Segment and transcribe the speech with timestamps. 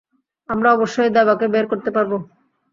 [0.49, 2.11] আমরা অবশ্যই দেবাকে বের করতে পারব।